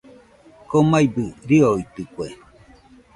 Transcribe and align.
Komaibɨ 0.69 1.23
riroitɨkue. 1.47 2.27